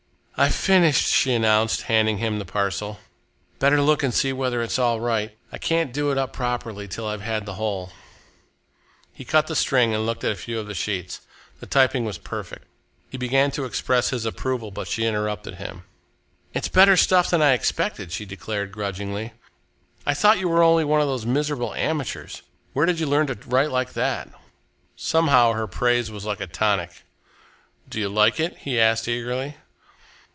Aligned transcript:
"I've 0.37 0.55
finished," 0.55 1.05
she 1.13 1.33
announced, 1.35 1.83
handing 1.83 2.17
him 2.17 2.39
the 2.39 2.45
parcel. 2.45 2.99
"Better 3.59 3.79
look 3.79 4.01
and 4.01 4.11
see 4.11 4.33
whether 4.33 4.63
it's 4.63 4.79
all 4.79 4.99
right. 4.99 5.37
I 5.51 5.59
can't 5.59 5.93
do 5.93 6.09
it 6.09 6.17
up 6.17 6.33
properly 6.33 6.87
till 6.87 7.05
I've 7.05 7.21
had 7.21 7.45
the 7.45 7.55
whole." 7.55 7.91
He 9.13 9.23
cut 9.23 9.45
the 9.45 9.55
string 9.55 9.93
and 9.93 10.03
looked 10.03 10.23
at 10.23 10.31
a 10.31 10.35
few 10.35 10.57
of 10.59 10.65
the 10.65 10.73
sheets. 10.73 11.21
The 11.59 11.67
typing 11.67 12.05
was 12.05 12.17
perfect. 12.17 12.65
He 13.11 13.19
began 13.19 13.51
to 13.51 13.65
express 13.65 14.09
his 14.09 14.25
approval 14.25 14.71
but 14.71 14.87
she 14.87 15.05
interrupted 15.05 15.55
him. 15.55 15.83
"It's 16.55 16.69
better 16.69 16.97
stuff 16.97 17.29
than 17.29 17.43
I 17.43 17.53
expected," 17.53 18.11
she 18.11 18.25
declared 18.25 18.71
grudgingly. 18.71 19.33
"I 20.07 20.15
thought 20.15 20.39
you 20.39 20.49
were 20.49 20.63
only 20.63 20.85
one 20.85 21.01
of 21.01 21.07
these 21.07 21.23
miserable 21.23 21.75
amateurs. 21.75 22.41
Where 22.73 22.87
did 22.87 22.99
you 22.99 23.05
learn 23.05 23.27
to 23.27 23.37
write 23.45 23.69
like 23.69 23.93
that?" 23.93 24.27
Somehow, 24.95 25.51
her 25.53 25.67
praise 25.67 26.09
was 26.09 26.25
like 26.25 26.41
a 26.41 26.47
tonic. 26.47 27.03
"Do 27.87 27.99
you 27.99 28.09
like 28.09 28.39
it?" 28.39 28.57
he 28.57 28.79
asked 28.79 29.07
eagerly. 29.07 29.57